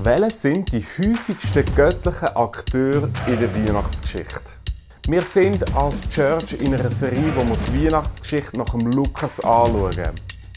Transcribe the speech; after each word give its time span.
Welche 0.00 0.30
sind 0.30 0.70
die 0.70 0.84
häufigsten 0.96 1.64
göttlichen 1.74 2.28
Akteure 2.28 3.08
in 3.26 3.40
der 3.40 3.52
Weihnachtsgeschichte? 3.56 4.52
Wir 5.08 5.22
sind 5.22 5.74
als 5.74 6.08
Church 6.08 6.52
in 6.52 6.72
einer 6.72 6.88
Serie, 6.88 7.32
wo 7.34 7.40
wir 7.40 7.56
die 7.66 7.86
Weihnachtsgeschichte 7.86 8.56
nach 8.58 8.68
dem 8.68 8.92
Lukas 8.92 9.40
anschauen. 9.40 10.12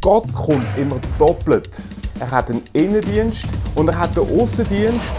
Gott 0.00 0.32
kommt 0.32 0.66
immer 0.76 1.00
doppelt. 1.18 1.80
Er 2.20 2.30
hat 2.30 2.48
einen 2.48 2.62
Innendienst 2.74 3.48
und 3.74 3.88
er 3.88 3.98
hat 3.98 4.16
einen 4.16 4.40
Außendienst. 4.40 5.12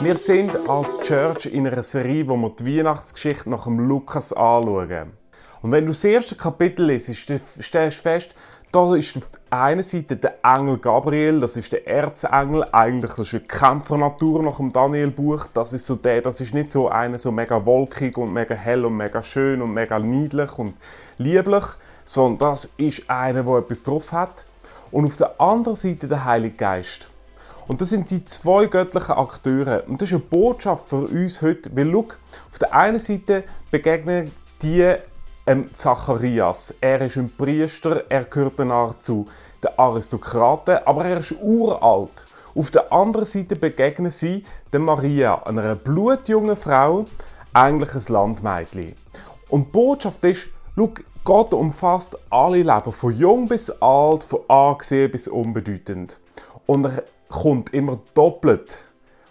Wir 0.00 0.16
sind 0.18 0.68
als 0.68 0.98
Church 1.00 1.46
in 1.46 1.66
einer 1.66 1.82
Serie, 1.82 2.28
wo 2.28 2.36
wir 2.36 2.50
die 2.50 2.78
Weihnachtsgeschichte 2.78 3.48
nach 3.48 3.64
dem 3.64 3.78
Lukas 3.88 4.34
anschauen. 4.34 5.23
Und 5.64 5.72
wenn 5.72 5.86
du 5.86 5.92
das 5.92 6.04
erste 6.04 6.34
Kapitel 6.34 6.84
liest, 6.84 7.10
stellst 7.14 7.98
du 7.98 8.02
fest, 8.02 8.34
da 8.70 8.94
ist 8.94 9.16
auf 9.16 9.30
der 9.30 9.58
einen 9.58 9.82
Seite 9.82 10.14
der 10.14 10.34
Engel 10.44 10.76
Gabriel, 10.76 11.40
das 11.40 11.56
ist 11.56 11.72
der 11.72 11.88
Erzengel, 11.88 12.66
eigentlich 12.70 13.14
das 13.14 13.28
ist 13.28 13.34
ein 13.34 13.48
Kämpfer 13.48 13.96
Natur 13.96 14.42
nach 14.42 14.58
dem 14.58 14.74
Daniel-Buch. 14.74 15.46
Das 15.54 15.72
ist 15.72 15.86
so 15.86 15.94
der, 15.94 16.20
das 16.20 16.42
ist 16.42 16.52
nicht 16.52 16.70
so 16.70 16.90
einer 16.90 17.18
so 17.18 17.32
mega 17.32 17.64
wolkig 17.64 18.18
und 18.18 18.34
mega 18.34 18.54
hell 18.54 18.84
und 18.84 18.94
mega 18.94 19.22
schön 19.22 19.62
und 19.62 19.72
mega 19.72 19.98
niedlich 19.98 20.58
und 20.58 20.76
lieblich, 21.16 21.64
sondern 22.04 22.50
das 22.50 22.68
ist 22.76 23.08
einer, 23.08 23.44
der 23.44 23.56
etwas 23.56 23.84
drauf 23.84 24.12
hat. 24.12 24.44
Und 24.90 25.06
auf 25.06 25.16
der 25.16 25.40
anderen 25.40 25.76
Seite 25.76 26.08
der 26.08 26.26
Heilige 26.26 26.56
Geist. 26.56 27.08
Und 27.68 27.80
das 27.80 27.88
sind 27.88 28.10
die 28.10 28.22
zwei 28.22 28.66
göttlichen 28.66 29.14
Akteure. 29.14 29.84
Und 29.88 30.02
das 30.02 30.10
ist 30.10 30.14
eine 30.14 30.24
Botschaft 30.24 30.90
für 30.90 31.06
uns 31.06 31.40
heute, 31.40 31.74
weil, 31.74 31.90
schau, 31.90 32.08
auf 32.52 32.58
der 32.60 32.74
einen 32.74 32.98
Seite 32.98 33.44
begegnen 33.70 34.30
die 34.60 34.94
ähm, 35.46 35.72
Zacharias. 35.72 36.74
Er 36.80 37.00
ist 37.02 37.16
ein 37.16 37.30
Priester, 37.30 38.04
er 38.08 38.24
gehört 38.24 38.54
danach 38.56 38.98
zu 38.98 39.26
den 39.62 39.70
Aristokraten, 39.76 40.78
aber 40.84 41.04
er 41.04 41.18
ist 41.18 41.34
uralt. 41.40 42.26
Auf 42.54 42.70
der 42.70 42.92
anderen 42.92 43.26
Seite 43.26 43.56
begegnen 43.56 44.10
sie 44.10 44.44
der 44.72 44.80
Maria, 44.80 45.42
einer 45.42 45.74
blutjungen 45.74 46.56
Frau, 46.56 47.06
eigentlich 47.52 47.94
ein 47.94 48.12
Landmädchen. 48.12 48.94
Und 49.48 49.66
die 49.66 49.70
Botschaft 49.72 50.24
ist, 50.24 50.48
schau, 50.76 50.90
Gott 51.24 51.54
umfasst 51.54 52.18
alle 52.28 52.58
Leben, 52.58 52.92
von 52.92 53.16
jung 53.16 53.48
bis 53.48 53.70
alt, 53.70 54.24
von 54.24 54.40
angesehen 54.48 55.10
bis 55.10 55.26
unbedeutend. 55.26 56.20
Und 56.66 56.84
er 56.84 57.02
kommt 57.28 57.72
immer 57.72 57.98
doppelt 58.12 58.84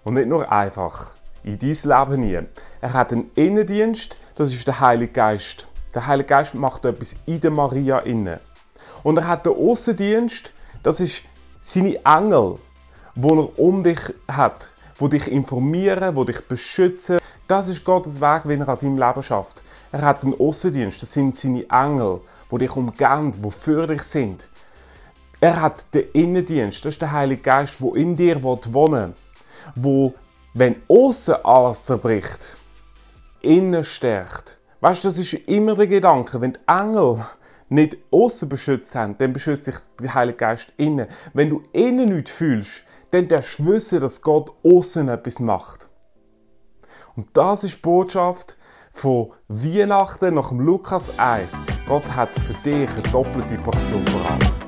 und 0.03 0.15
nicht 0.15 0.27
nur 0.27 0.51
einfach 0.51 1.11
in 1.43 1.59
dein 1.59 1.69
Leben 1.69 2.23
hinein. 2.23 2.47
Er 2.81 2.93
hat 2.93 3.11
einen 3.11 3.29
Innendienst, 3.35 4.17
das 4.35 4.53
ist 4.53 4.65
der 4.65 4.79
Heilige 4.79 5.13
Geist. 5.13 5.67
Der 5.93 6.07
Heilige 6.07 6.29
Geist 6.29 6.55
macht 6.55 6.85
etwas 6.85 7.15
in 7.25 7.39
der 7.39 7.51
Maria 7.51 7.99
inne. 7.99 8.39
Und 9.03 9.17
er 9.17 9.27
hat 9.27 9.45
den 9.45 9.53
Außendienst, 9.53 10.51
das 10.81 10.99
ist 10.99 11.23
seine 11.61 12.03
Engel, 12.03 12.57
wo 13.15 13.35
er 13.35 13.59
um 13.59 13.83
dich 13.83 13.99
hat, 14.27 14.69
wo 14.97 15.07
dich 15.07 15.27
informieren, 15.27 16.15
wo 16.15 16.23
dich 16.23 16.41
beschützen. 16.47 17.19
Das 17.47 17.67
ist 17.67 17.83
Gottes 17.83 18.19
Weg, 18.19 18.41
wie 18.45 18.55
er 18.55 18.67
an 18.67 18.79
deinem 18.79 18.97
Leben 18.97 19.23
schafft. 19.23 19.61
Er 19.91 20.01
hat 20.01 20.23
einen 20.23 20.39
Außendienst, 20.39 21.01
das 21.01 21.13
sind 21.13 21.35
seine 21.35 21.69
Engel, 21.69 22.21
wo 22.49 22.57
dich 22.57 22.75
umgehen, 22.75 23.33
wo 23.41 23.51
für 23.51 23.85
dich 23.85 24.01
sind. 24.01 24.49
Er 25.39 25.61
hat 25.61 25.85
den 25.93 26.09
Innendienst, 26.13 26.83
das 26.85 26.93
ist 26.93 27.01
der 27.01 27.11
Heilige 27.11 27.41
Geist, 27.41 27.79
wo 27.79 27.93
in 27.93 28.15
dir 28.15 28.41
wohnen 28.41 28.73
will, 28.73 29.13
wo, 29.75 30.13
wenn 30.53 30.77
außen 30.87 31.35
alles 31.43 31.83
zerbricht, 31.85 32.55
innen 33.41 33.83
stärkt 33.83 34.57
Weißt 34.83 35.05
du, 35.05 35.07
das 35.07 35.17
ist 35.17 35.31
immer 35.47 35.75
der 35.75 35.87
Gedanke, 35.87 36.41
wenn 36.41 36.51
die 36.51 36.59
Engel 36.67 37.23
nicht 37.69 37.95
außen 38.11 38.49
beschützt 38.49 38.93
haben, 38.95 39.17
dann 39.17 39.31
beschützt 39.31 39.63
sich 39.63 39.75
der 39.97 40.13
Heilige 40.13 40.39
Geist 40.39 40.73
innen. 40.75 41.07
Wenn 41.33 41.51
du 41.51 41.63
innen 41.71 42.13
nichts 42.13 42.31
fühlst, 42.31 42.83
dann 43.11 43.29
darfst 43.29 43.59
du 43.59 43.67
wissen, 43.67 44.01
dass 44.01 44.21
Gott 44.21 44.51
außen 44.61 45.07
etwas 45.07 45.39
macht. 45.39 45.87
Und 47.15 47.27
das 47.31 47.63
ist 47.63 47.77
die 47.77 47.81
Botschaft 47.81 48.57
von 48.91 49.31
Weihnachten 49.47 50.33
nach 50.33 50.49
dem 50.49 50.59
Lukas 50.59 51.17
1. 51.17 51.61
Gott 51.87 52.03
hat 52.13 52.31
für 52.31 52.53
dich 52.69 52.89
eine 52.89 53.01
doppelte 53.09 53.57
Portion 53.59 54.05
verraten. 54.05 54.62